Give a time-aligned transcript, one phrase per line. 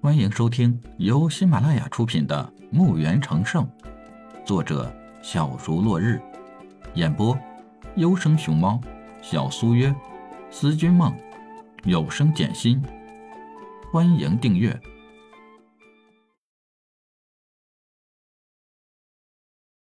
[0.00, 3.66] 欢迎收听由喜马拉雅出品的《墓园成圣》，
[4.46, 4.94] 作者
[5.24, 6.22] 小竹落日，
[6.94, 7.36] 演播
[7.96, 8.80] 优生熊猫、
[9.20, 9.92] 小苏约、
[10.52, 11.12] 思君梦、
[11.82, 12.80] 有声简心。
[13.92, 14.80] 欢迎订阅。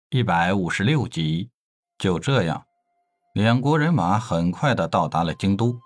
[0.08, 1.50] 一百五十六集，
[1.98, 2.64] 就这样，
[3.34, 5.78] 两国人马很快的到达了京都。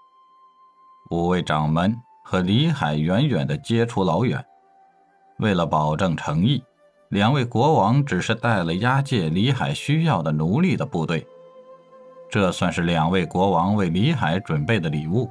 [1.11, 1.93] 五位掌门
[2.23, 4.45] 和李海远远的接触老远，
[5.39, 6.63] 为了保证诚意，
[7.09, 11.27] 两位国王只是带了押解李海需要的奴隶的部队。
[12.31, 15.31] 这算是两位国王为李海准备的礼物。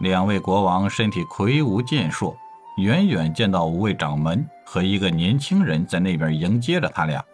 [0.00, 2.36] 两位国王身体魁梧健硕，
[2.78, 7.24] 远远见到五位掌门和一个年轻人在那边迎接着他俩。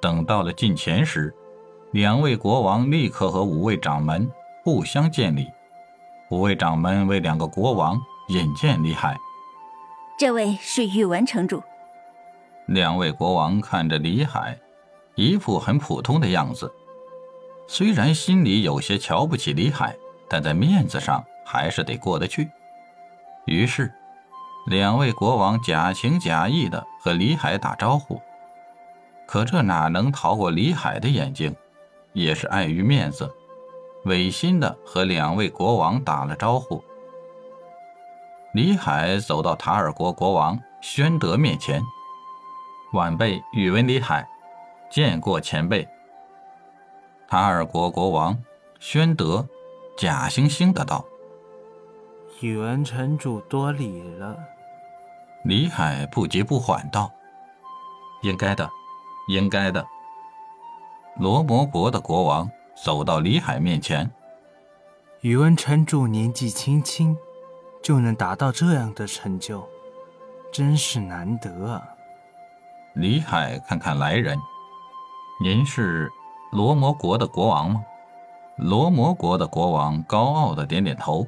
[0.00, 1.32] 等到了近前时，
[1.92, 4.28] 两位国王立刻和五位掌门
[4.64, 5.46] 互相见礼。
[6.30, 9.18] 五位掌门为两个国王引荐李海，
[10.16, 11.60] 这位是宇文城主。
[12.66, 14.56] 两位国王看着李海，
[15.16, 16.72] 一副很普通的样子，
[17.66, 19.96] 虽然心里有些瞧不起李海，
[20.28, 22.48] 但在面子上还是得过得去。
[23.46, 23.92] 于是，
[24.68, 28.22] 两位国王假情假意的和李海打招呼，
[29.26, 31.52] 可这哪能逃过李海的眼睛？
[32.12, 33.28] 也是碍于面子。
[34.04, 36.82] 违心的和两位国王打了招呼。
[38.52, 41.82] 李海走到塔尔国国王宣德面前，
[42.92, 44.28] 晚辈宇文李海，
[44.90, 45.86] 见过前辈。
[47.28, 48.36] 塔尔国国王
[48.80, 49.46] 宣德
[49.96, 51.04] 假惺惺的道
[52.40, 54.36] ：“宇文城主多礼了。”
[55.44, 57.10] 李海不急不缓道
[58.22, 58.68] ：“应该的，
[59.28, 59.86] 应该的。”
[61.16, 62.50] 罗摩国的国王。
[62.82, 64.10] 走到李海面前，
[65.20, 67.14] 宇文城主年纪轻轻，
[67.82, 69.68] 就能达到这样的成就，
[70.50, 71.82] 真是难得啊！
[72.94, 74.38] 李海看看来人，
[75.44, 76.10] 您是
[76.52, 77.84] 罗摩国的国王吗？
[78.56, 81.26] 罗摩国的国王高傲的点点头，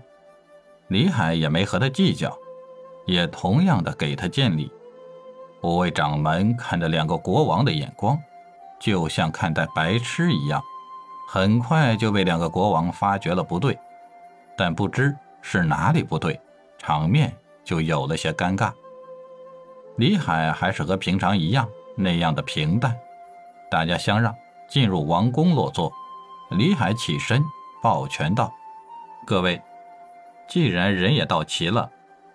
[0.89, 2.35] 李海也没和他计较，
[3.05, 4.73] 也同样的给他见礼。
[5.63, 8.19] 五位掌门看着两个国王的眼光，
[8.81, 10.63] 就像看待白痴一样。
[11.35, 13.79] 很快就被两个国王发觉了不对，
[14.55, 16.39] 但不知是哪里不对，
[16.77, 17.35] 场面
[17.65, 18.71] 就有了些尴尬。
[19.97, 21.67] 李海还是和平常一样
[21.97, 22.95] 那样的平淡，
[23.71, 24.35] 大家相让，
[24.69, 25.91] 进入王宫落座。
[26.51, 27.43] 李海起身
[27.83, 28.53] 抱拳道
[29.27, 29.59] ：“各位，
[30.47, 31.91] 既然人也到齐了，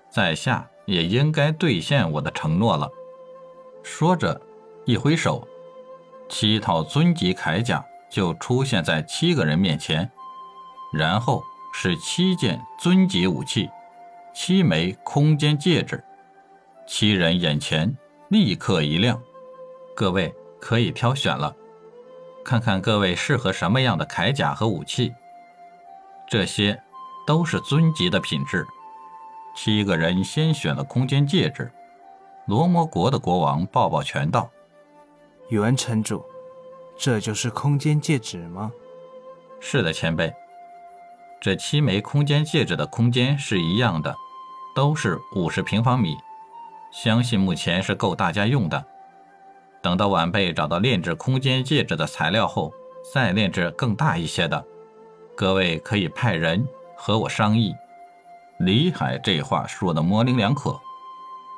[0.09, 2.90] 在下也应该兑现我的承诺了。”
[3.85, 4.41] 说着，
[4.85, 5.47] 一挥手，
[6.28, 7.85] 七套尊级铠甲。
[8.09, 10.09] 就出现在七个人面前，
[10.94, 13.69] 然后是七件尊级武器，
[14.34, 16.03] 七枚空间戒指，
[16.85, 17.96] 七人眼前
[18.29, 19.22] 立刻一亮，
[19.96, 21.56] 各位可以挑选了，
[22.44, 25.13] 看看各位适合什么样的铠甲和武器。
[26.28, 26.81] 这些
[27.25, 28.66] 都是尊级的品质。
[29.56, 31.72] 七个人先选了空间戒指，
[32.46, 34.50] 罗摩国的国王抱抱拳道
[35.50, 36.23] ：“宇文城主。”
[36.97, 38.72] 这就是空间戒指吗？
[39.59, 40.34] 是的，前辈。
[41.40, 44.16] 这七枚空间戒指的空间是一样的，
[44.75, 46.18] 都是五十平方米，
[46.91, 48.84] 相信目前是够大家用的。
[49.81, 52.74] 等到晚辈找到炼制空间戒指的材料后，
[53.14, 54.66] 再炼制更大一些的。
[55.35, 57.75] 各位可以派人和我商议。
[58.58, 60.78] 李海这话说的模棱两可，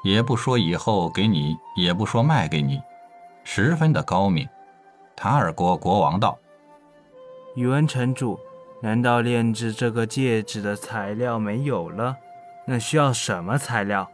[0.03, 2.81] 也不说以后给你，也不说卖给你，
[3.45, 4.45] 十分的高明。
[5.21, 6.39] 塔尔国国王道
[7.53, 8.39] ：“宇文城主，
[8.81, 12.15] 难道炼制这个戒指的材料没有了？
[12.65, 14.09] 那需要什么材料？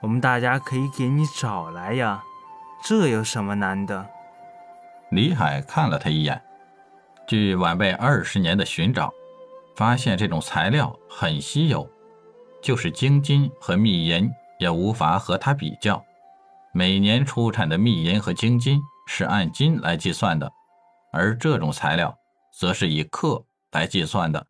[0.00, 2.24] 我们大家可以给你找来呀，
[2.84, 4.04] 这有什么难的？”
[5.10, 6.42] 李海看了他一眼，
[7.28, 9.08] 据晚辈二十年的寻找，
[9.76, 11.88] 发现这种材料很稀有，
[12.60, 14.28] 就是精金和秘银
[14.58, 16.04] 也无法和它比较。
[16.72, 18.82] 每年出产的秘银和精金。
[19.12, 20.48] 是按斤来计算的，
[21.12, 22.16] 而这种材料
[22.56, 24.46] 则是以克来计算的。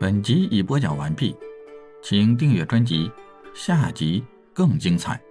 [0.00, 1.36] 本集已播讲完毕，
[2.02, 3.12] 请订阅专辑，
[3.54, 5.22] 下集更精彩。